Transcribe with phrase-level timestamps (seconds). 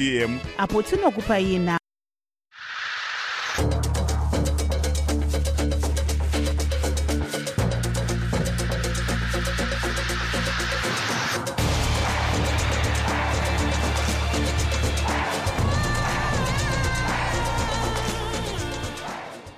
[0.00, 1.78] pm apo tinokupa ina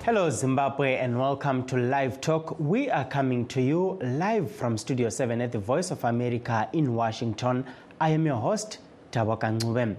[0.05, 2.59] Hello, Zimbabwe, and welcome to Live Talk.
[2.59, 6.95] We are coming to you live from Studio 7 at the Voice of America in
[6.95, 7.65] Washington.
[8.01, 8.79] I am your host,
[9.13, 9.97] Tabaka Ngubem.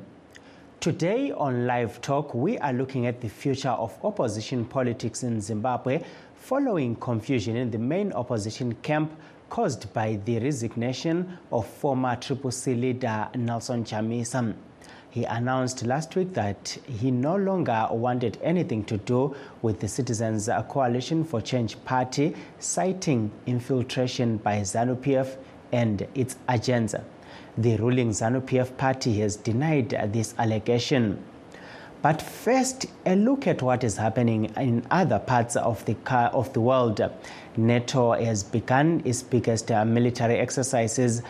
[0.83, 6.03] Today on Live Talk, we are looking at the future of opposition politics in Zimbabwe
[6.35, 9.17] following confusion in the main opposition camp
[9.49, 14.53] caused by the resignation of former Triple C leader Nelson Chamisa.
[15.09, 20.49] He announced last week that he no longer wanted anything to do with the Citizens
[20.67, 25.37] Coalition for Change party, citing infiltration by ZANU PF
[25.71, 27.05] and its agenda.
[27.57, 31.23] The ruling ZANU PF party has denied this allegation.
[32.03, 36.51] But first, a look at what is happening in other parts of the, car, of
[36.51, 36.99] the world.
[37.55, 41.21] NATO has begun its biggest uh, military exercises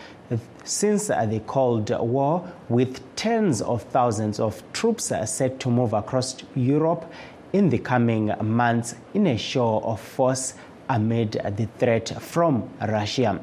[0.64, 5.92] since uh, the Cold War, with tens of thousands of troops uh, set to move
[5.92, 7.08] across Europe
[7.52, 10.54] in the coming months in a show of force
[10.88, 13.40] amid the threat from Russia.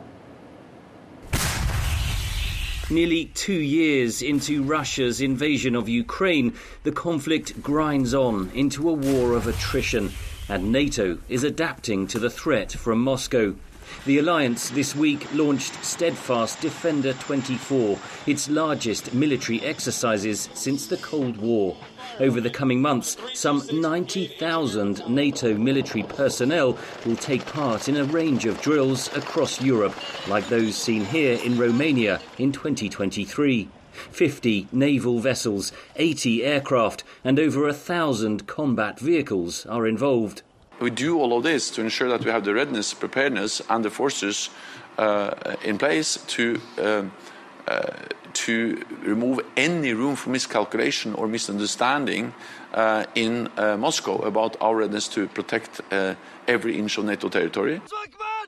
[2.91, 6.51] Nearly two years into Russia's invasion of Ukraine,
[6.83, 10.11] the conflict grinds on into a war of attrition,
[10.49, 13.55] and NATO is adapting to the threat from Moscow.
[14.05, 21.37] The alliance this week launched Steadfast Defender 24, its largest military exercises since the Cold
[21.37, 21.77] War.
[22.21, 28.45] Over the coming months, some 90,000 NATO military personnel will take part in a range
[28.45, 29.95] of drills across Europe,
[30.27, 33.69] like those seen here in Romania in 2023.
[33.91, 40.43] 50 naval vessels, 80 aircraft, and over a thousand combat vehicles are involved.
[40.79, 43.89] We do all of this to ensure that we have the readiness, preparedness, and the
[43.89, 44.51] forces
[44.99, 46.61] uh, in place to.
[46.77, 47.11] Um,
[48.33, 52.33] to remove any room for miscalculation or misunderstanding
[52.73, 56.15] uh, in uh, Moscow about our readiness to protect uh,
[56.47, 57.81] every inch of NATO territory.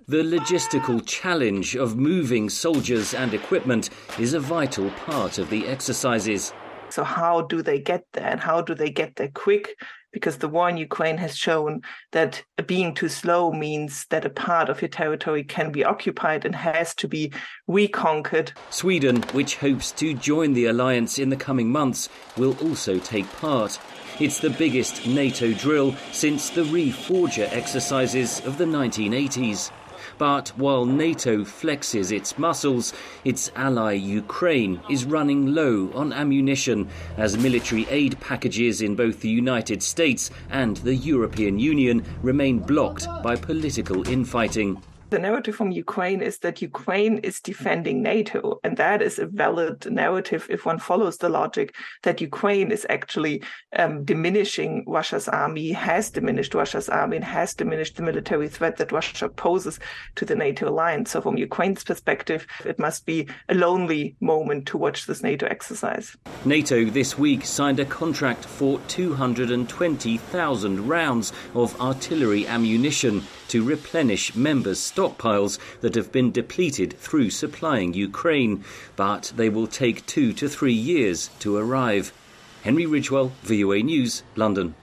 [0.07, 3.89] The logistical challenge of moving soldiers and equipment
[4.19, 6.53] is a vital part of the exercises.
[6.90, 9.75] So, how do they get there and how do they get there quick?
[10.13, 11.81] Because the war in Ukraine has shown
[12.12, 16.56] that being too slow means that a part of your territory can be occupied and
[16.56, 17.34] has to be
[17.68, 18.53] reconquered.
[18.69, 23.79] Sweden, which hopes to join the alliance in the coming months, will also take part.
[24.19, 29.72] It's the biggest NATO drill since the Reforger exercises of the 1980s.
[30.18, 32.94] But while NATO flexes its muscles,
[33.24, 39.30] its ally Ukraine is running low on ammunition as military aid packages in both the
[39.30, 44.81] United States and the European Union remain blocked by political infighting
[45.13, 48.59] the narrative from Ukraine is that Ukraine is defending NATO.
[48.63, 53.44] And that is a valid narrative if one follows the logic that Ukraine is actually
[53.78, 58.91] um, diminishing Russia's army, has diminished Russia's army, and has diminished the military threat that
[58.91, 59.79] Russia poses
[60.16, 61.12] to the NATO alliance.
[61.12, 66.18] So, from Ukraine's perspective, it must be a lonely moment to watch this NATO exercise.
[66.44, 73.22] NATO this week signed a contract for 220,000 rounds of artillery ammunition
[73.53, 78.64] to replenish members' stockpiles that have been depleted through supplying Ukraine,
[78.96, 82.12] but they will take two to three years to arrive.
[82.64, 84.74] Henry Ridgwell, VOA News, London.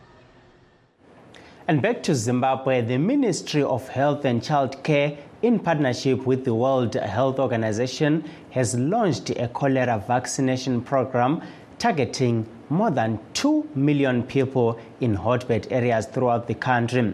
[1.66, 6.54] And back to Zimbabwe, the Ministry of Health and Child Care, in partnership with the
[6.54, 11.42] World Health Organization, has launched a cholera vaccination program
[11.80, 17.12] targeting more than 2 million people in hotbed areas throughout the country.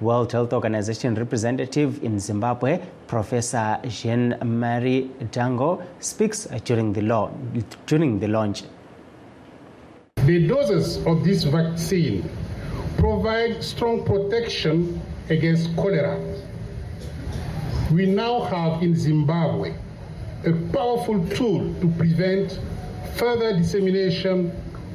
[0.00, 7.30] World Health Organization representative in Zimbabwe, Professor Jean Marie Dangou, speaks during the, law,
[7.86, 8.64] during the launch.
[10.16, 12.28] The doses of this vaccine
[12.96, 15.00] provide strong protection
[15.30, 16.20] against cholera.
[17.92, 19.74] We now have in Zimbabwe
[20.44, 22.58] a powerful tool to prevent
[23.14, 24.50] further dissemination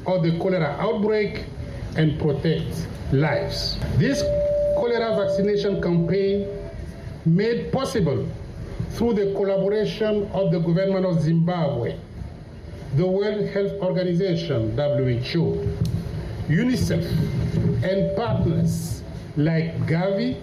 [0.06, 1.44] of the cholera outbreak
[1.96, 3.78] and protect lives.
[3.96, 4.22] This
[4.78, 6.46] cholera vaccination campaign
[7.26, 8.24] made possible
[8.90, 11.98] through the collaboration of the government of Zimbabwe,
[12.94, 15.68] the World Health Organization, WHO,
[16.48, 17.04] UNICEF,
[17.82, 19.02] and partners
[19.36, 20.40] like Gavi,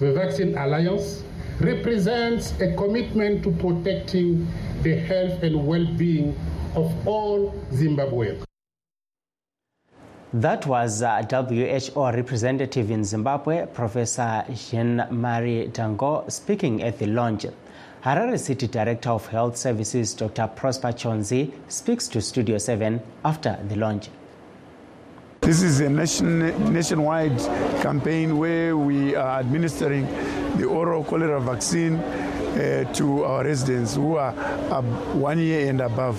[0.00, 1.22] the Vaccine Alliance,
[1.60, 4.46] represents a commitment to protecting
[4.82, 6.36] the health and well-being
[6.74, 8.47] of all Zimbabweans.
[10.34, 17.46] That was uh, WHO representative in Zimbabwe, Professor Jean-Marie Dangou, speaking at the launch.
[18.04, 20.46] Harare City Director of Health Services, Dr.
[20.48, 24.10] Prosper Chonzi, speaks to Studio 7 after the launch.
[25.40, 27.38] This is a nation, nationwide
[27.80, 30.04] campaign where we are administering
[30.58, 31.96] the oral cholera vaccine
[32.94, 34.82] to our residents who are uh,
[35.14, 36.18] one year and above.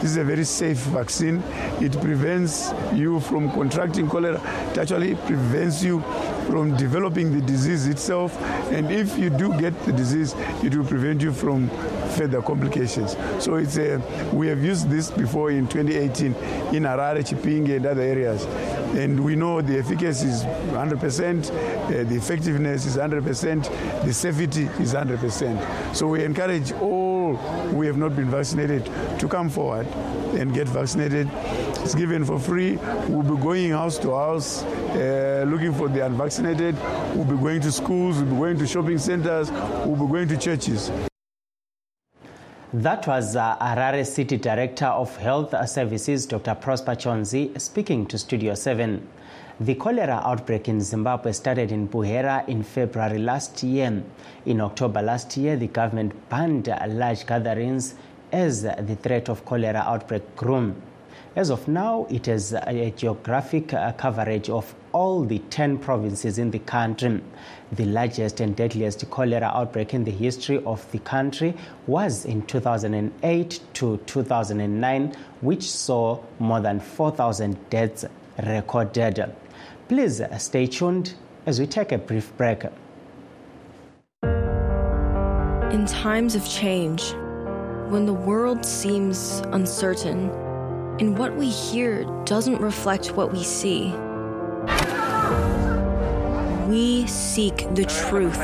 [0.00, 1.42] This is a very safe vaccine.
[1.80, 4.40] It prevents you from contracting cholera.
[4.70, 6.00] It actually prevents you
[6.46, 8.40] from developing the disease itself.
[8.70, 11.68] And if you do get the disease, it will prevent you from
[12.16, 13.16] further complications.
[13.42, 13.98] So it's a,
[14.32, 16.26] we have used this before in 2018
[16.74, 18.46] in Harare, Chipinge, and other areas.
[18.96, 24.94] And we know the efficacy is 100%, uh, the effectiveness is 100%, the safety is
[24.94, 25.94] 100%.
[25.94, 28.84] So we encourage all who have not been vaccinated
[29.18, 29.86] to come forward
[30.34, 31.28] and get vaccinated.
[31.82, 32.76] It's given for free.
[33.08, 36.76] We'll be going house to house uh, looking for the unvaccinated.
[37.14, 40.36] We'll be going to schools, we'll be going to shopping centers, we'll be going to
[40.36, 40.90] churches.
[42.74, 46.54] That was uh, Harare City Director of Health Services, Dr.
[46.54, 49.08] Prosper Chonzi, speaking to Studio 7.
[49.58, 54.02] The cholera outbreak in Zimbabwe started in Buhera in February last year.
[54.44, 57.94] In October last year, the government banned large gatherings
[58.32, 60.74] as the threat of cholera outbreak grew.
[61.36, 66.50] As of now, it has a geographic uh, coverage of all the 10 provinces in
[66.50, 67.20] the country.
[67.72, 71.54] The largest and deadliest cholera outbreak in the history of the country
[71.86, 78.04] was in 2008 to 2009, which saw more than 4,000 deaths
[78.44, 79.32] recorded.
[79.88, 81.14] Please stay tuned
[81.46, 82.64] as we take a brief break.
[85.72, 87.12] In times of change,
[87.90, 90.30] when the world seems uncertain
[91.00, 93.92] and what we hear doesn't reflect what we see,
[96.66, 98.38] we seek the truth.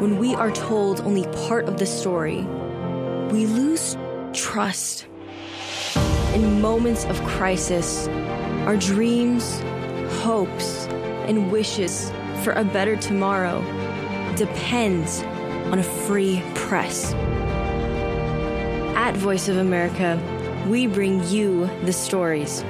[0.00, 2.42] When we are told only part of the story,
[3.30, 3.96] we lose
[4.32, 5.06] trust.
[6.34, 8.06] In moments of crisis,
[8.66, 9.60] our dreams,
[10.22, 10.86] hopes,
[11.26, 12.12] and wishes
[12.44, 13.60] for a better tomorrow
[14.36, 15.22] depends
[15.72, 17.12] on a free press.
[18.94, 20.20] At Voice of America,
[20.68, 22.62] we bring you the stories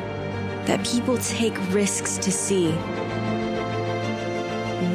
[0.66, 2.68] that people take risks to see.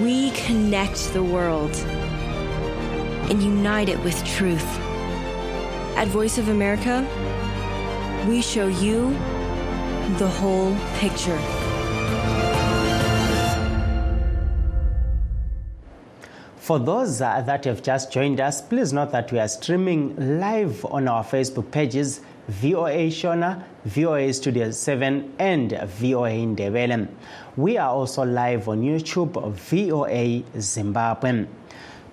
[0.03, 1.75] We connect the world
[3.31, 4.67] and unite it with truth.
[5.97, 7.07] At Voice of America,
[8.27, 9.09] we show you
[10.19, 11.39] the whole picture.
[16.57, 20.85] For those uh, that have just joined us, please note that we are streaming live
[20.85, 27.07] on our Facebook pages VOA Shona, VOA Studio 7, and VOA Ndebele.
[27.55, 31.45] We are also live on YouTube, VOA Zimbabwe.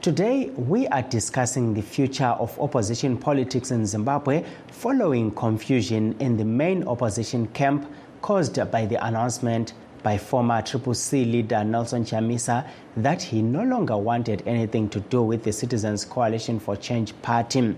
[0.02, 6.44] Today, we are discussing the future of opposition politics in Zimbabwe following confusion in the
[6.44, 7.90] main opposition camp
[8.20, 9.72] caused by the announcement
[10.02, 15.22] by former Triple C leader Nelson Chamisa that he no longer wanted anything to do
[15.22, 17.74] with the Citizens Coalition for Change party.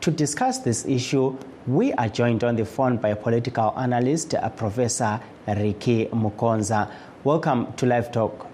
[0.00, 5.20] To discuss this issue, we are joined on the phone by political analyst uh, Professor
[5.48, 6.90] Ricky Mukonza.
[7.24, 8.46] Welcome to Live Talk.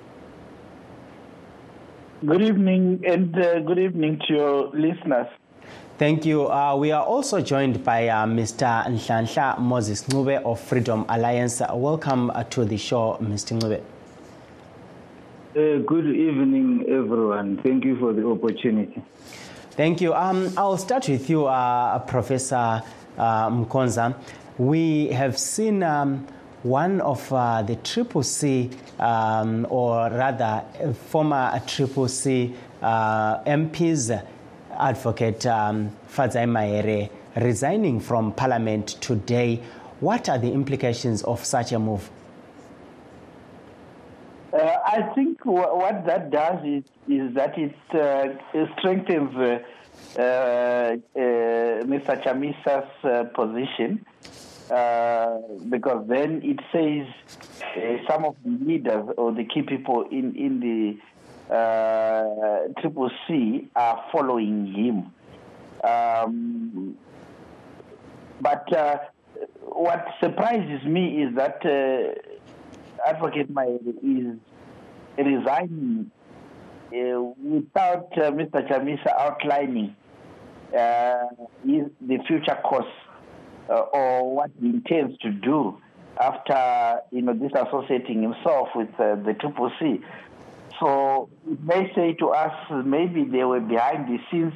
[2.24, 5.26] Good evening, and uh, good evening to your listeners.
[5.98, 6.50] Thank you.
[6.50, 8.86] Uh, we are also joined by uh, Mr.
[8.86, 11.60] Nhlanhla Moses Ncube of Freedom Alliance.
[11.60, 13.58] Uh, welcome uh, to the show, Mr.
[13.58, 13.80] Ncube.
[15.56, 17.60] Uh, good evening, everyone.
[17.62, 19.02] Thank you for the opportunity.
[19.72, 20.14] Thank you.
[20.14, 22.82] Um, I'll start with you, uh, Professor
[23.20, 24.14] uh, Mukonza.
[24.58, 26.26] We have seen um,
[26.62, 30.64] one of uh, the Triple C, um, or rather,
[31.08, 34.26] former Triple C MPs,
[34.78, 39.60] Advocate um, Fadzai Mahere, resigning from Parliament today.
[40.00, 42.10] What are the implications of such a move?
[44.52, 50.96] Uh, I think w- what that does is, is that it, uh, it strengthens uh,
[51.86, 52.22] Mr.
[52.24, 54.04] Chamisa's position
[55.68, 57.06] because then it says
[58.08, 64.04] some of the leaders or the key people in, in the uh, Triple C are
[64.12, 65.12] following him.
[65.82, 66.96] Um,
[68.40, 68.98] but uh,
[69.62, 72.29] what surprises me is that uh,
[73.06, 74.36] Advocate Mahere is
[75.18, 76.10] resigning
[76.92, 78.66] uh, without uh, Mr.
[78.68, 79.94] Chamisa outlining
[80.76, 81.26] uh,
[81.64, 82.86] the future course
[83.68, 85.78] or what he intends to do
[86.20, 90.00] after you know disassociating himself with uh, the Triple C.
[90.80, 92.52] So it may say to us
[92.84, 94.54] maybe they were behind the scenes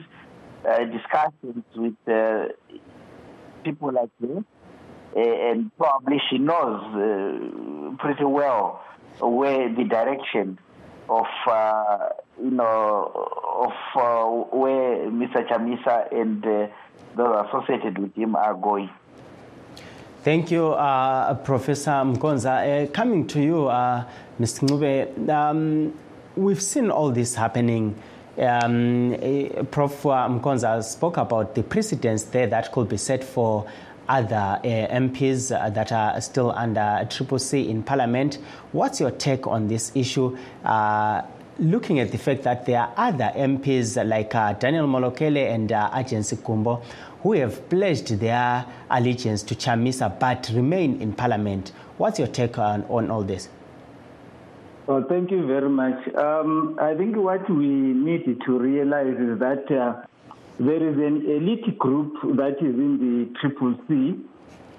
[0.68, 2.46] uh, discussions with uh,
[3.64, 4.53] people like this, uh,
[5.14, 8.82] and probably she knows uh, pretty well
[9.20, 10.58] where the direction
[11.08, 12.08] of uh,
[12.42, 13.10] you know
[13.66, 15.46] of uh, where Mr.
[15.48, 16.66] Chamisa and uh,
[17.16, 18.90] those associated with him are going.
[20.22, 22.86] Thank you, uh, Professor Mukonza.
[22.86, 24.04] Uh, coming to you, uh,
[24.40, 24.66] Mr.
[24.66, 25.92] Ncube, um,
[26.34, 27.94] we've seen all this happening.
[28.38, 30.02] Um, uh, Prof.
[30.02, 33.66] Mukonza spoke about the precedents there that could be set for
[34.08, 38.38] other uh, MPs that are still under Triple C in Parliament.
[38.72, 40.36] What's your take on this issue?
[40.64, 41.22] Uh,
[41.58, 45.90] looking at the fact that there are other MPs like uh, Daniel Molokele and uh,
[45.94, 46.82] Agency Gumbo
[47.22, 51.72] who have pledged their allegiance to Chamisa but remain in Parliament.
[51.96, 53.48] What's your take on, on all this?
[54.86, 56.14] Well, thank you very much.
[56.14, 60.04] Um, I think what we need to realize is that uh,
[60.58, 64.14] there is an elite group that is in the Triple C,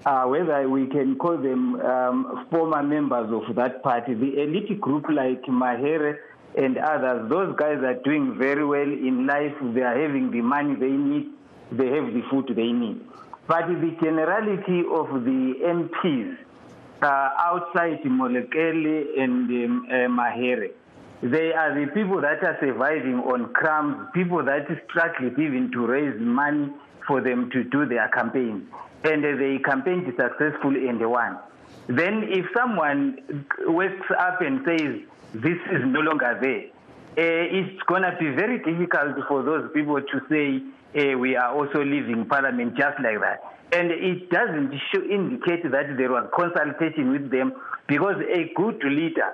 [0.06, 4.14] uh, whether we can call them um, former members of that party.
[4.14, 6.20] The elite group like Mahere
[6.58, 9.54] and others, those guys are doing very well in life.
[9.62, 11.32] They are having the money they need,
[11.72, 13.02] they have the food they need.
[13.48, 16.38] But the generality of the MPs
[17.02, 20.72] uh, outside Molokele and um, uh, Mahere,
[21.22, 26.20] they are the people that are surviving on crumbs, people that struggle even to raise
[26.20, 26.72] money
[27.08, 28.68] for them to do their campaign.
[29.04, 31.38] And they campaigned successfully and they won.
[31.88, 33.20] Then if someone
[33.68, 35.02] wakes up and says,
[35.34, 36.66] this is no longer there,
[37.18, 40.62] uh, it's going to be very difficult for those people to say,
[41.00, 43.42] uh, we are also leaving parliament just like that.
[43.72, 44.74] And it doesn't
[45.10, 47.54] indicate that there was consultation with them
[47.88, 49.34] because a good leader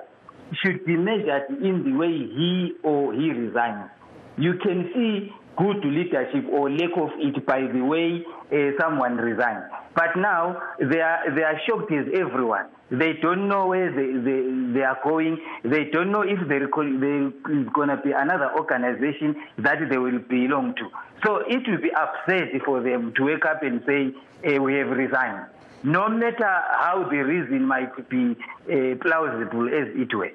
[0.62, 3.90] should be measured in the way he or he resigns.
[4.36, 9.64] You can see good leadership or lack of it by the way uh, someone resigns.
[9.94, 12.66] But now they are, they are shocked as everyone.
[12.90, 15.38] They don't know where they, they, they are going.
[15.64, 20.74] They don't know if there, is going to be another organization that they will belong
[20.76, 20.90] to.
[21.24, 24.88] So it will be upset for them to wake up and say, eh, we have
[24.88, 25.46] resigned.
[25.84, 26.44] No matter
[26.78, 28.36] how the reason might be
[28.70, 30.30] uh, plausible as it were.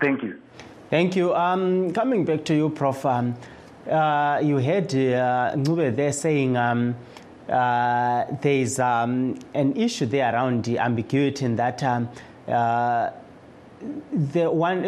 [0.00, 0.40] Thank you.
[0.90, 1.34] Thank you.
[1.34, 3.06] Um, coming back to you, Prof.
[3.06, 3.36] Um,
[3.88, 6.96] uh, you heard uh, there saying um,
[7.48, 12.08] uh, there is um, an issue there around the ambiguity in that um,
[12.48, 13.10] uh,
[14.32, 14.84] the one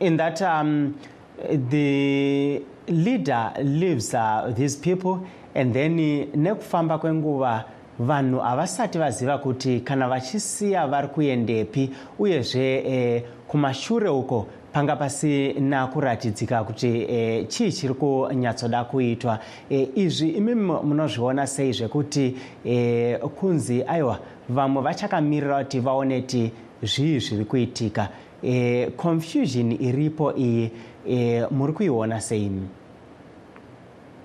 [0.00, 0.98] in that um,
[1.38, 5.96] the leader leaves uh, these people and then
[6.36, 7.64] nekufamba kwenguva
[8.00, 16.64] vanhu havasati vaziva kuti kana vachisiya vari kuendepi uyezve eh, kumashure uko panga pasina kuratidzika
[16.64, 19.38] kuti eh, chii chiri kunyatsoda kuitwa.
[19.70, 26.52] Eh, izvi imi munozviona sei zvekuti eh, kunzi aiwa vamwe vachakamirira kuti vaone ti
[26.82, 28.08] zvii zviri kuitika.
[28.42, 30.70] Eh, confusion iripo iyi
[31.06, 32.68] eh, muri kuiona seimi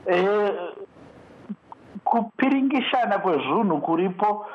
[0.08, 0.51] eh,
[2.15, 4.45] kupiringishana kwezvinhu kuripo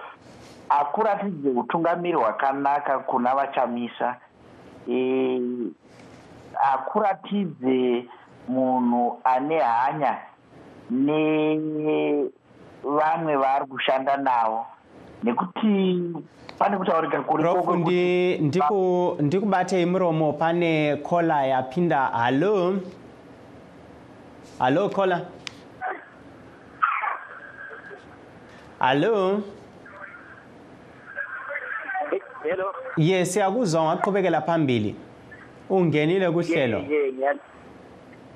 [0.69, 4.17] hakuratidze utungamiri hwakanaka kuna vachamisa.
[6.55, 8.05] Hakuratidze
[8.49, 10.19] munhu ane hanya
[10.91, 12.17] nevamwe
[13.37, 14.67] vaari kushanda navo.
[15.23, 16.03] Nekuti
[16.59, 21.99] pane kutaurika kuripo ndikubatei muromo pane kola yapinda.
[22.07, 22.77] Halo?
[24.59, 25.21] Halo kola
[28.81, 29.43] halo
[32.43, 32.75] hello?
[32.97, 34.97] Ye siyakuzwa ungaqhubekela phambili.
[35.71, 36.79] Ungenile kuhlelo?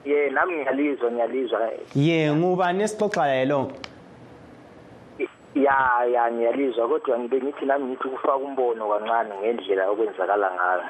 [0.05, 1.71] Ye nami ngiyalizwa ngiyalizwa.
[1.95, 3.73] Ye ngubani esixoxayo lo?
[5.55, 10.83] Ya ya ngiyalizwa kodwa ngibe ngithi nami ngithi ukufaka umbono kancane ngendlela okwenzakala ngayo.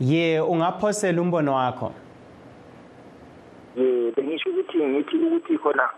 [0.00, 1.92] Ye ungaphosela umbono wakho?
[3.76, 5.88] Ye bengisho ukuthi ngithi ukuthi khona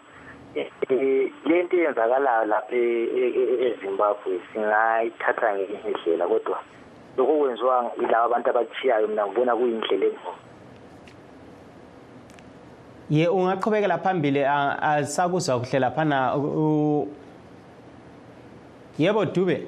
[0.54, 2.76] le nto eyenzakalayo lapha
[3.66, 6.58] ezimbabwe singayithatha ngenye indlela kodwa
[7.16, 10.48] lokho kwenziwa yilabo abantu abachiyayo mina ngibona kuyindlela engcono
[13.10, 16.36] ye ungaqhubekela phambili asakuzwa kuhle laphana
[18.98, 19.66] yebo dube?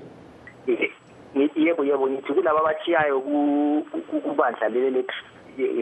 [1.56, 3.20] Yebo yebo ngithi kulabo abachiyayo
[4.24, 5.04] kubandla leli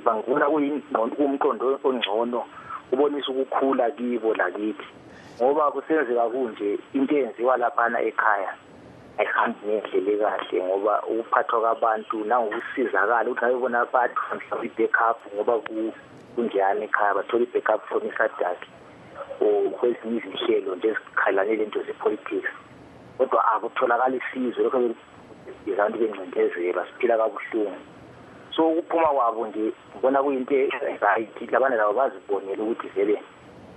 [0.05, 2.45] bangibona kuwumqondo ongcono.
[2.93, 4.87] Ubonisa ukukhula kibo lakithi.
[5.43, 8.53] Ngoba kusenzeka kunje into eyenziwa laphana ekhaya
[9.19, 15.55] ayihambi ngendlela ekahle ngoba ukuphathwa kwabantu nangokusizakala ukuthi ayebona bathola mhlawumbe i-backup ngoba
[16.35, 18.69] kunjani ekhaya bathola i-backup from isadaki
[19.41, 22.51] or kwezinye izinhlelo nje ezikhalane lento ze-politics.
[23.19, 24.79] Kodwa akutholakala isizo lokho
[25.73, 27.79] abantu bencindezela siphila kabuhlungu.
[28.59, 30.55] So ukuphuma kwabo nje ngibona kuyinto
[31.01, 33.23] right labana labo bazibonele ukuthi vele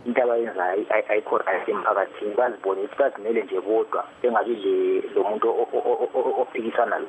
[0.06, 2.34] into abayenzayo ayikho right emphakathini.
[2.36, 5.48] Bazibone ukuthi bazimele nje bodwa bengabi lo muntu
[6.42, 7.08] ophikisana lo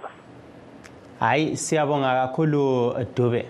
[1.21, 3.49] hayi siyabonga kakhulu dube.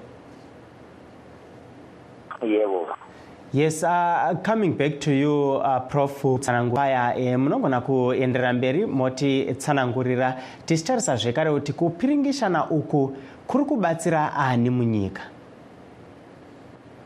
[2.42, 2.86] Yebo.
[3.52, 6.22] Yes uh, coming back to you uh, prof.
[6.40, 13.16] Tsananguraya e, munogona kuenderera mberi moti tsanangurira tichitarisa zvekare kuti kupiringishana uku
[13.46, 15.22] kuri kubatsira ani munyika?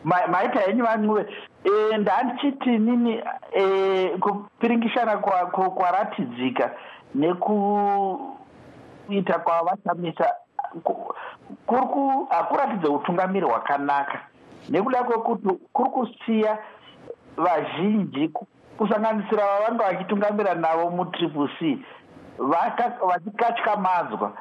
[0.05, 1.27] Maita henyu vanhuve
[1.65, 3.23] e, ndandichiti nini
[3.53, 6.71] e, kupiringishana kwaratidzika
[7.15, 8.19] nekuita
[9.45, 10.35] kwavashamisa
[12.31, 14.21] hakuratidze utungamiri hwakanaka
[14.69, 16.59] nekuda kwekuti kuri kusiya
[17.37, 18.31] vazhinji
[18.79, 21.79] kusanganisira vavanga vachitungamira navo mutriple c
[23.09, 24.33] vachikatyamadzwa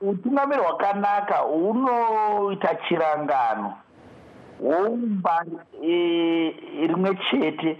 [0.00, 3.74] utungamiri hwakanaka hunoita chirangano
[4.60, 5.44] hwoumba
[6.88, 7.78] rimwe chete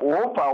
[0.00, 0.44] hwobva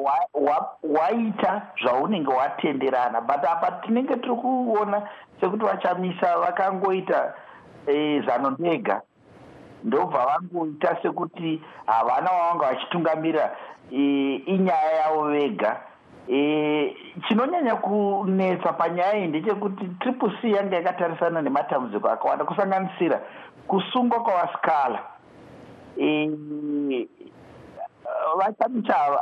[0.82, 3.20] hwaita zvaunenge hwatenderana.
[3.20, 5.08] But apa tinenge tiri kuona
[5.40, 7.34] sekuti vachamisa vakangoita
[8.26, 9.02] zano ndega
[9.84, 13.56] ndobva vangoita sekuti havana vavanga vachitungamira
[14.46, 15.80] inyaya yavo vega.
[17.28, 23.20] Chinonyanya kunetsa panyaya iyi ndechekuti triple c yanga yakatarisana nematambudziko akawanda kusanganisira
[23.68, 24.98] kusungwa kwavasikala.
[28.38, 29.20] Vachamisa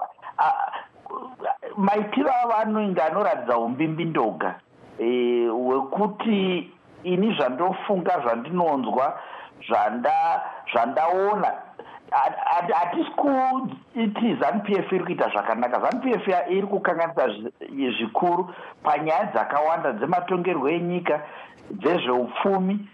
[1.76, 4.54] maitiro avanonge anoratidza umbimbi ndoga
[5.50, 6.70] hwekuti
[7.04, 9.18] ini zvandofunga zvandinonzwa
[9.68, 11.52] zvandaona.
[12.74, 15.80] Hatisi kuti zanup f iri kuita zvakanaka.
[15.80, 17.28] Zanup f iri kukanganisa
[17.98, 21.20] zvikuru panyaya dzakawanda dzematongerwo enyika
[21.70, 22.88] dzezveupfumi.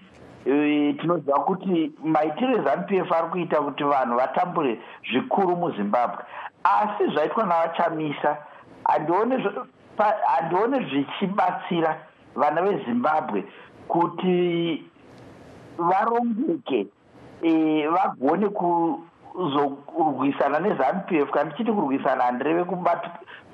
[1.00, 4.78] Tinoziva kuti maitiro ezanup f ari kuita kuti vanhu vatambure
[5.10, 6.24] zvikuru muzimbabwe.
[6.64, 8.36] Asi zvaitwa navachamisa
[10.26, 11.96] handione zvichibatsira
[12.36, 13.44] vana vezimbabwe
[13.88, 14.84] kuti
[15.78, 16.86] varongeke
[17.90, 22.64] vagone kuzorwisana nezanup f kana tichiti kurwisana handireve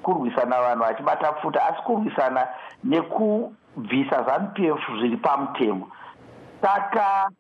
[0.03, 2.49] kurwisana vanhu vachibata pfuta asi kurwisana
[2.85, 5.89] nekubvisa zanup f zviri pamutemo.
[6.63, 7.31] Saka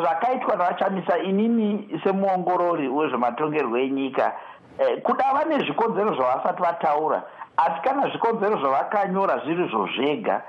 [0.00, 4.32] zvakaitwa navachamisa inini semuongorori wezvematongerwo enyika
[5.02, 7.22] kudava nezvikonzero zvavasati vataura
[7.56, 10.42] asi kana zvikonzero zvavakanyora zviri zvo zvega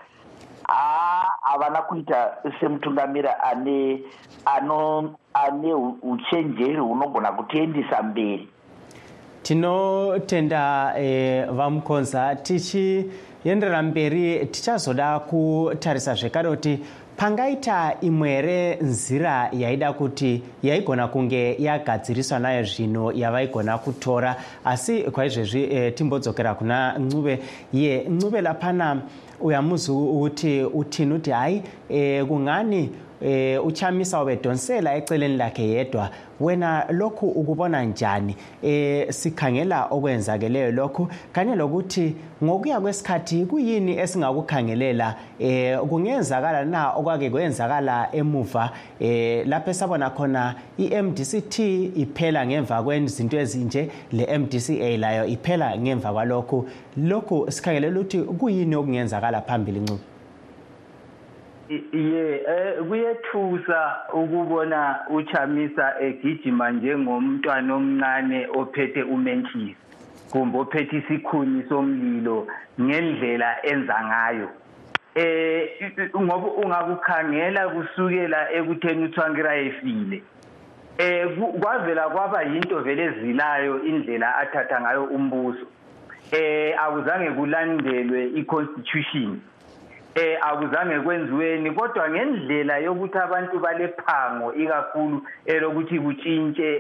[1.52, 4.02] havana kuita semutungamira ane
[4.46, 8.50] ano ane uchenjeri hunogona kutiendisa mberi.
[9.44, 16.80] Tinotenda e, vamukonza tichienderera mberi tichazoda kutarisa zvekare kuti
[17.18, 24.36] pangaita imwere nzira yaida kuti yaigona kunge yagadziriswa nayo zvino yavaigona kutora.
[24.66, 27.40] Asi kwaizvezvi e, timbodzokera kuna ncube
[27.74, 29.02] ye ncube lapana
[29.42, 32.90] uyamuzi ukuthi uthini uthi hayi um kungani
[33.22, 36.10] eh uchamisa ubedonsela eceleni lakhe yedwa.
[36.40, 38.36] Wena lokhu ukubona njani?
[38.64, 41.08] Eh sikhangela okwenzakeleyo lokhu.
[41.32, 45.16] Kanye lokuthi ngokuya kwesikhathi kuyini esingakukhangelela?
[45.40, 46.92] Eh kungenzakala na?
[46.92, 48.72] Okwake kwenzakala emuva?
[49.00, 51.60] Eh lapho esabona khona iMDCT
[51.96, 56.68] iphela ngemva kwezinto ezinje le MDCA layo iphela ngemva kwalokhu.
[56.98, 60.17] Lokhu sikhangelela ukuthi kuyini okungenzakala phambili ncube
[61.70, 69.76] ye eh kuyethusa ukubona uchamisa egijima njengomntwana omncane ophethe umentshisi
[70.32, 72.48] kumbe ophethe isikhuni somlilo
[72.82, 74.50] ngendlela enza ngayo.
[75.16, 75.70] Eh
[76.18, 80.24] ngoba ungakukhangela kusukela ekutheni uthwangira efile
[80.98, 81.28] eh
[81.60, 85.66] kwavela kwaba yinto vele ezilayo indlela athatha ngayo umbuso.
[86.32, 89.40] Eh akuzange kulandelwe iconstitution.
[90.18, 96.76] Eh akuzange kwenziweni kodwa ngendlela yokuthi abantu balephango ikakhulu elokuthi kutshintshe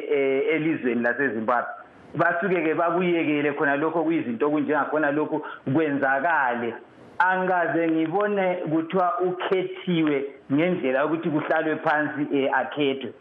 [0.53, 1.69] elizweni laseZimbabwe.
[2.15, 6.73] Basuke ke bakuyekele khona lokho kuyizinto okunjengakhona lokho kwenzakale.
[7.19, 13.13] Angaze ngibone kuthiwa ukhethiwe ngendlela yokuthi kuhlalwe phansi akhethwe.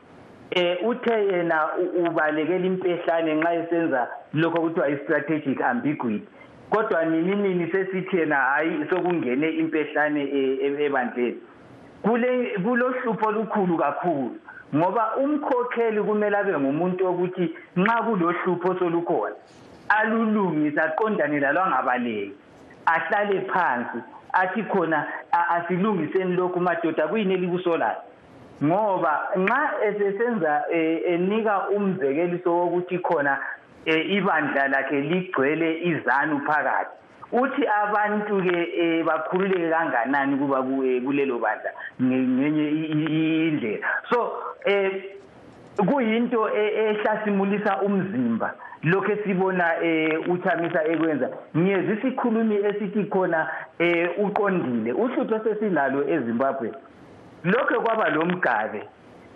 [0.51, 1.69] Eh uthe yena
[2.07, 6.29] ubalekela impehlane nxa esenza lokho kuthiwa i-strategic ambiguity.
[6.71, 10.23] Kodwa nini nini sesithi yena hayi sokungene impehlane
[10.87, 11.41] ebandleni.
[12.03, 14.37] Kule kulohlupho olukhulu kakhulu
[14.75, 19.37] ngoba umkhokheli kumele abe ngumuntu wokuthi nxa kulohlupho solukhona
[19.89, 22.35] alulungise aqondane lalo angabaleki
[22.87, 23.99] ahlale phansi
[24.33, 25.07] athi khona
[25.49, 28.03] asilungiseni lokhu madoda kuyini elikusolayo
[28.65, 33.41] ngoba nxa esesenza e, enika umzekeliso wokuthi khona e,
[33.87, 36.91] ibandla lakhe ligcwele izanu phakathi.
[37.33, 41.71] Uthi abantu ke e, bakhululeke kanganani kuba kulelo bandla?
[42.03, 42.69] Ngenye
[43.49, 43.87] indlela.
[44.11, 44.33] So
[45.77, 48.55] kuyinto ehlasimulisa umzimba.
[48.83, 54.93] Lokho esibona eh uthamisa ekwenza ngiyeza isikhulumi esithi khona eh uqondile.
[54.93, 56.73] Uhlupho sesinalo eZimbabwe.
[57.45, 58.83] Lokho kwaba lomgabe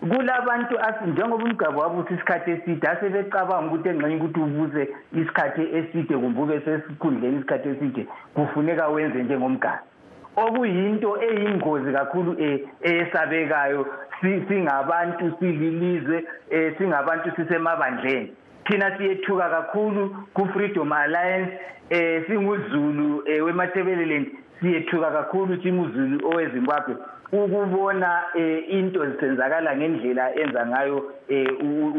[0.01, 0.75] kulabantu
[1.07, 4.83] njengoba umgabo wabuthi isikhathi eside asebecabanga ukuthi engxenye ukuthi ubuze
[5.13, 9.91] isikhathi eside kumbe ube sesikhundleni isikhathi eside kufuneka wenze njengomgabe
[10.37, 13.87] okuyinto eyingozi kakhulu eh, eyesabekayo
[14.21, 18.33] singabantu sililizwe eh, singabantu sisemabandleni.
[18.65, 21.53] Thina siyethuka kakhulu ku-freedom alliance
[21.91, 26.97] eh singuzulu eh, wemathebeleleni siyethuka kakhulu singuzulu owezimbabwe.
[27.33, 31.49] Ukubona eh, into zisenzakala ngendlela enza ngayo eh,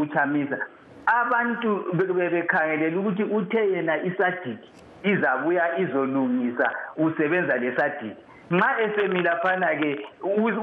[0.01, 0.57] uchamisa
[1.05, 4.69] abantu bebekhangelela ukuthi uthe yena isadiki
[5.03, 10.05] izabuya izolungisa usebenza lesadiki nxa esemila phana-ke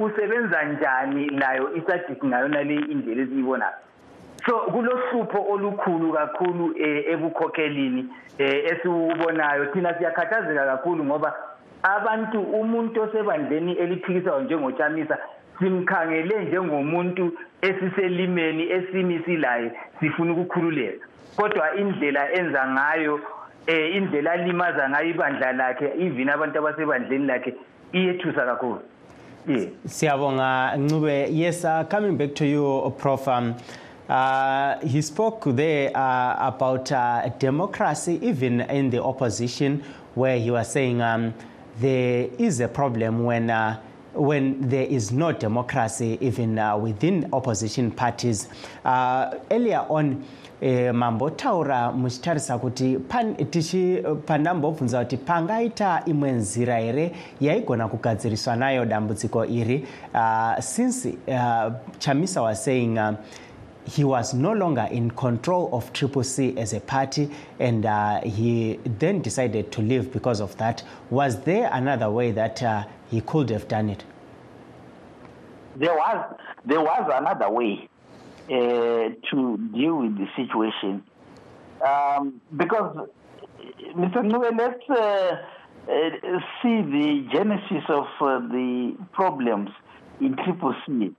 [0.01, 3.79] usebenza njani layo isadiki ngayona le indlela esiyibonayo
[4.47, 8.07] so kulohlupho olukhulu kakhulu eh, ebukhokhelini
[8.39, 9.67] eh, esiwubonayo.
[9.67, 11.35] Thina siyakhathazeka kakhulu ngoba
[11.83, 15.19] abantu umuntu osebandleni eliphikisayo njengochamisa
[15.59, 21.07] simkhangele njengomuntu esiselimeni esimisilaye sifuna ukukhululeka.
[21.37, 23.21] Kodwa indlela enza ngayo
[23.67, 27.55] eh indlela alimaza ngayo ibandla lakhe even abantu abasebandleni lakhe
[27.93, 28.81] iyethusa kakhulu.
[29.47, 31.29] Yeah siyabonga ncube.
[31.31, 33.55] Yes uh, coming back to you prof um,
[34.09, 40.73] Uh, he spoke there uh, about uh, democracy, even in the opposition, where he was
[40.73, 41.35] saying um,
[41.81, 43.77] there is a problem when uh,
[44.15, 48.49] when there is no democracy, even uh, within opposition parties.
[48.85, 50.25] earlier on,
[50.61, 52.99] e, mambotaura muchitarisa kuti
[53.51, 61.73] tichi pandambobvunza kuti pangaita imwe nzira here yaigona kugadziriswa nayo dambudziko iri uh, since uh,
[61.99, 63.15] chamisa was saying uh,
[63.89, 68.79] he was no longer in control of Triple C as a party, and uh, he
[68.85, 70.83] then decided to leave because of that.
[71.11, 74.05] Was there another way that uh, he could have done it?
[75.77, 77.89] There was there was another way
[78.51, 81.03] uh, to deal with the situation
[81.87, 83.09] um, because
[83.95, 84.25] Mr.
[84.25, 85.37] Nue, let's uh,
[85.89, 89.71] uh, see the genesis of uh, the problems
[90.21, 91.15] in Triple C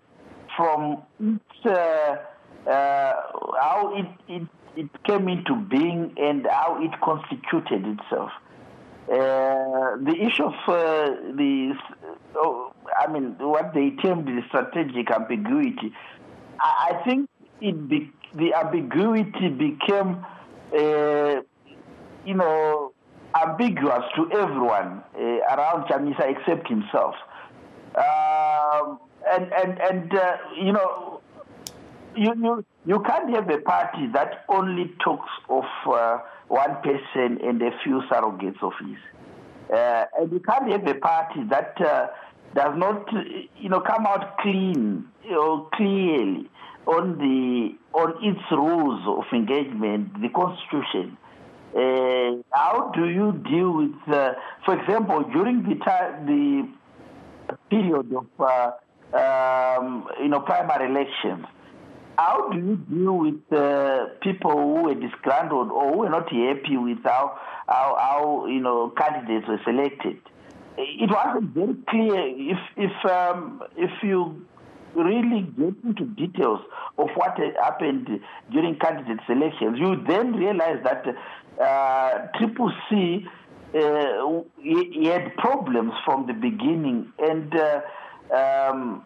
[0.56, 2.18] from its uh,
[2.66, 8.32] how it, it, it came into being and how it constituted itself.
[9.12, 11.74] Uh, the issue of uh, the,
[12.36, 15.92] oh, I mean, what they termed the strategic ambiguity,
[16.60, 17.28] I, I think
[17.60, 20.24] it be, the ambiguity became,
[20.78, 21.42] uh,
[22.24, 22.94] you know,
[23.34, 27.16] ambiguous to everyone uh, around Chamisa except himself.
[27.96, 31.09] Um, and and and uh, you know
[32.16, 37.62] you, you, you can't have a party that only talks of uh, one person and
[37.62, 38.98] a few surrogates of his.
[39.72, 42.08] Uh, and you can't have a party that uh,
[42.56, 43.08] does not,
[43.58, 46.50] you know, come out clean or clearly
[46.88, 51.18] on the on its rules of engagement, the constitution.
[51.76, 54.34] Uh, how do you deal with, uh,
[54.66, 55.76] for example, during the
[56.26, 56.68] the
[57.70, 58.72] period of, uh,
[59.16, 61.46] um, you know, primary elections?
[62.20, 66.76] How do you deal with uh, people who were disgruntled or who were not happy
[66.76, 70.18] with how, how, how you know candidates were selected?
[70.78, 72.20] It wasn't very clear
[72.54, 74.46] if if um, if you
[74.96, 76.60] really get into details
[76.98, 78.10] of what happened
[78.52, 81.06] during candidate selections, you then realize that
[81.62, 83.26] uh, Triple C
[83.76, 87.54] uh, he, he had problems from the beginning and.
[88.32, 89.04] Uh, um,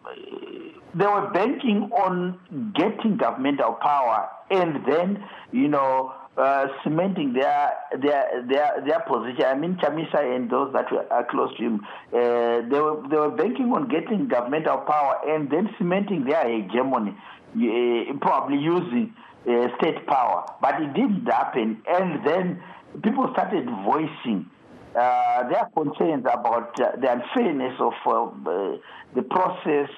[0.94, 2.38] they were banking on
[2.74, 9.44] getting governmental power and then, you know, uh, cementing their their their their position.
[9.44, 11.80] I mean, Chamisa and those that were are close to him,
[12.12, 17.10] uh, they were they were banking on getting governmental power and then cementing their hegemony,
[17.56, 19.14] uh, probably using
[19.48, 20.44] uh, state power.
[20.60, 21.82] But it didn't happen.
[21.86, 22.62] And then
[23.02, 24.50] people started voicing
[24.96, 28.76] uh, their concerns about uh, the unfairness of uh,
[29.14, 29.88] the process,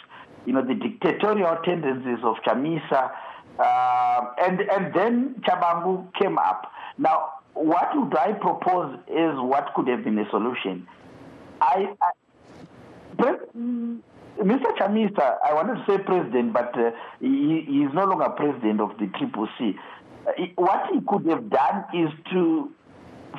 [0.46, 3.10] you know, the dictatorial tendencies of Chamisa.
[3.58, 6.70] Uh, and, and then Tshabangu came up.
[6.98, 10.86] Now, what would I propose is what could have been a solution.
[11.60, 12.10] I, I
[14.38, 14.76] Mr.
[14.76, 18.90] Chamisa, I wanted to say president, but uh, he, he, is no longer president of
[18.98, 19.74] the Triple C.
[20.26, 22.70] Uh, what he could have done is to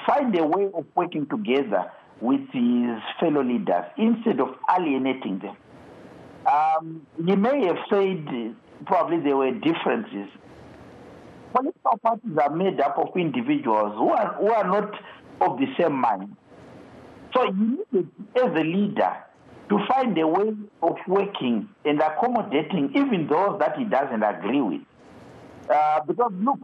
[0.05, 5.55] find a way of working together with his fellow leaders instead of alienating them.
[6.51, 8.55] Um, he may have said
[8.85, 10.29] probably there were differences.
[11.53, 14.93] Political parties are made up of individuals who are, who are not
[15.41, 16.35] of the same mind.
[17.35, 19.17] So you need, as a leader,
[19.69, 24.81] to find a way of working and accommodating even those that he doesn't agree with.
[25.69, 26.59] Uh, because look,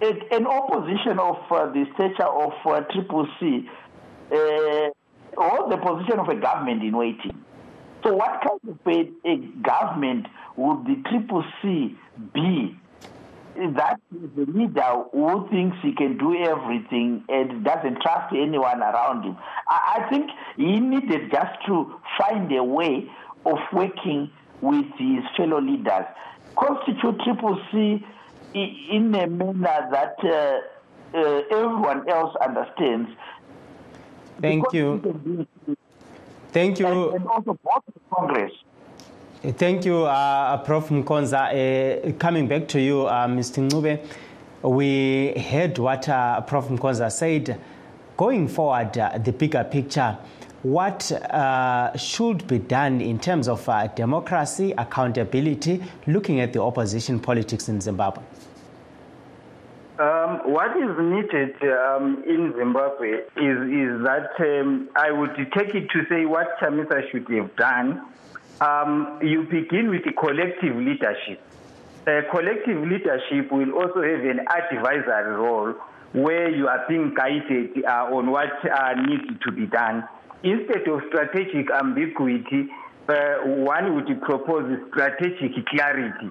[0.00, 3.68] an opposition of uh, the stature of uh, Triple C
[4.30, 4.90] uh,
[5.36, 7.44] was the position of a government in waiting.
[8.04, 11.96] So, what kind of a, a government would the Triple C
[12.32, 12.76] be?
[13.56, 19.24] That is the leader who thinks he can do everything and doesn't trust anyone around
[19.24, 19.36] him.
[19.68, 23.10] I, I think he needed just to find a way
[23.44, 24.30] of working
[24.60, 26.04] with his fellow leaders.
[26.56, 28.04] Constitute Triple C
[28.54, 33.10] in a manner that uh, uh, everyone else understands.
[34.40, 35.46] Thank you.
[36.52, 36.86] Thank you.
[36.86, 37.58] And, and also
[38.14, 38.52] Congress.
[39.42, 40.88] Thank you, uh, Prof.
[40.88, 42.08] Mukonza.
[42.08, 43.68] Uh, coming back to you, uh, Mr.
[43.68, 44.04] Ncube,
[44.62, 46.68] we heard what uh, Prof.
[46.68, 47.60] Mukonza said.
[48.16, 50.18] Going forward, the bigger picture,
[50.64, 57.20] what uh, should be done in terms of uh, democracy, accountability, looking at the opposition
[57.20, 58.24] politics in Zimbabwe?
[59.98, 65.90] Um, what is needed um, in Zimbabwe is, is that um, I would take it
[65.90, 68.06] to say what Chamisa should have done.
[68.60, 71.42] Um, you begin with the collective leadership.
[72.06, 75.74] Uh, collective leadership will also have an advisory role
[76.12, 80.06] where you are being guided uh, on what uh, needs to be done.
[80.44, 82.68] Instead of strategic ambiguity,
[83.08, 86.30] uh, one would propose strategic clarity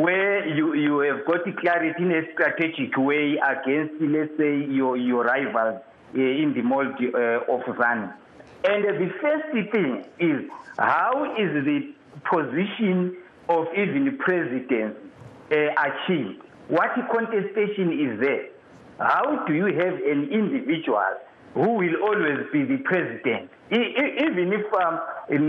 [0.00, 5.24] where you, you have got clarity in a strategic way against, let's say, your, your
[5.24, 5.80] rivals
[6.16, 7.62] uh, in the mold uh, of.
[8.64, 11.92] And uh, the first thing is how is the
[12.30, 13.16] position
[13.48, 14.98] of even presidents
[15.50, 16.42] uh, achieved?
[16.68, 18.48] What contestation is there?
[18.98, 21.02] How do you have an individual
[21.58, 23.50] who will always be the president?
[23.70, 25.00] Even if um,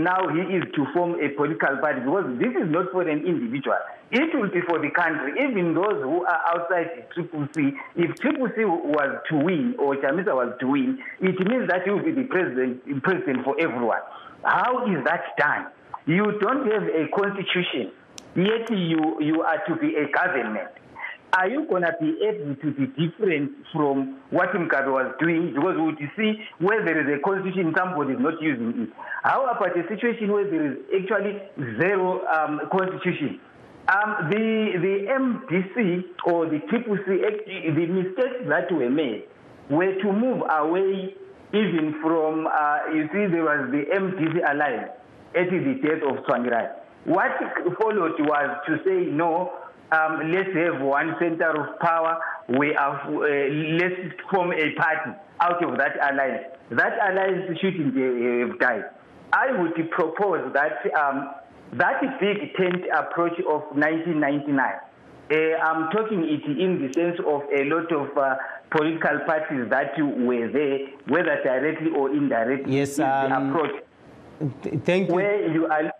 [0.02, 3.78] now he is to form a political party, because this is not for an individual.
[4.10, 7.70] It will be for the country, even those who are outside the Triple C.
[7.94, 11.90] If Triple C was to win, or Chamisa was to win, it means that he
[11.90, 14.02] will be the president, president for everyone.
[14.42, 15.68] How is that done?
[16.06, 17.92] You don't have a constitution,
[18.34, 20.70] yet you, you are to be a government
[21.32, 25.54] are you going to be able to be different from what Mugabe was doing?
[25.54, 28.88] Because we would see where there is a constitution, somebody is not using it.
[29.22, 31.38] How about a situation where there is actually
[31.78, 33.40] zero um, constitution?
[33.88, 37.22] Um, the, the MDC or the Triple C,
[37.70, 39.24] the mistakes that were made
[39.68, 41.14] were to move away
[41.52, 44.90] even from, uh, you see, there was the MDC alliance
[45.34, 46.70] at the death of Tsvangirai.
[47.04, 47.32] What
[47.80, 49.52] followed was to say, no,
[49.92, 52.20] um, let's have one center of power.
[52.48, 53.20] We have, uh,
[53.80, 56.44] let's form a party out of that alliance.
[56.70, 58.84] That alliance shouldn't have died.
[59.32, 61.34] I would propose that um,
[61.74, 64.58] that big tent approach of 1999.
[65.30, 68.34] Uh, I'm talking it in the sense of a lot of uh,
[68.70, 72.76] political parties that were there, whether directly or indirectly.
[72.76, 73.82] Yes, um, the approach.
[74.62, 75.14] Th- thank you.
[75.14, 75.92] Where you are.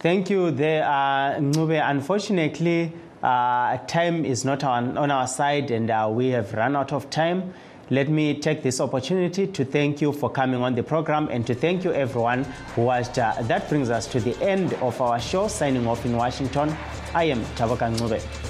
[0.00, 1.78] Thank you, there, uh, Ncube.
[1.84, 2.90] Unfortunately,
[3.22, 7.10] uh, time is not on, on our side and uh, we have run out of
[7.10, 7.52] time.
[7.90, 11.54] Let me take this opportunity to thank you for coming on the program and to
[11.54, 13.18] thank you, everyone who watched.
[13.18, 15.48] Uh, that brings us to the end of our show.
[15.48, 16.74] Signing off in Washington,
[17.14, 18.49] I am Taboka Ncube.